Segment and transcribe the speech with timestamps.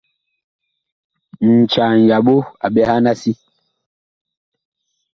[1.57, 3.31] Ncaa ŋyaɓo a ɓɛhan a si.